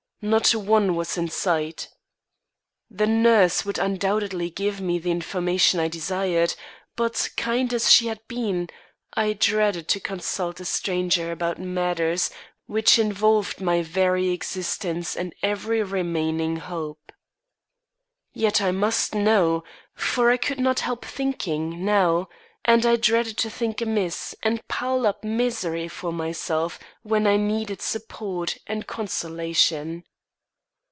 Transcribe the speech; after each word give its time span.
Not 0.23 0.53
one 0.53 0.95
was 0.95 1.17
in 1.17 1.29
sight. 1.29 1.87
The 2.91 3.07
nurse 3.07 3.65
would 3.65 3.79
undoubtedly 3.79 4.51
give 4.51 4.79
me 4.79 4.99
the 4.99 5.09
information 5.09 5.79
I 5.79 5.87
desired, 5.87 6.53
but, 6.95 7.27
kind 7.37 7.73
as 7.73 7.91
she 7.91 8.05
had 8.05 8.19
been, 8.27 8.69
I 9.15 9.33
dreaded 9.33 9.87
to 9.87 9.99
consult 9.99 10.59
a 10.59 10.65
stranger 10.65 11.31
about 11.31 11.57
matters 11.59 12.29
which 12.67 12.99
involved 12.99 13.61
my 13.61 13.81
very 13.81 14.29
existence 14.29 15.15
and 15.17 15.33
every 15.41 15.81
remaining 15.81 16.57
hope. 16.57 17.11
Yet 18.31 18.61
I 18.61 18.69
must 18.69 19.15
know; 19.15 19.63
for 19.95 20.29
I 20.29 20.37
could 20.37 20.59
not 20.59 20.81
help 20.81 21.03
thinking, 21.03 21.83
now, 21.83 22.29
and 22.63 22.85
I 22.85 22.95
dreaded 22.95 23.37
to 23.39 23.49
think 23.49 23.81
amiss 23.81 24.35
and 24.43 24.61
pile 24.67 25.07
up 25.07 25.23
misery 25.23 25.87
for 25.87 26.13
myself 26.13 26.77
when 27.01 27.25
I 27.25 27.37
needed 27.37 27.81
support 27.81 28.55
and 28.67 28.85
consolation. 28.85 30.03